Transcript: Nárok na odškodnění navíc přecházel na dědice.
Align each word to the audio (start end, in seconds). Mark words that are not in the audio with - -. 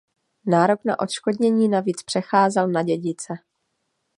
Nárok 0.45 0.81
na 0.85 0.97
odškodnění 0.99 1.69
navíc 1.69 2.03
přecházel 2.03 2.67
na 2.67 2.83
dědice. 2.83 3.33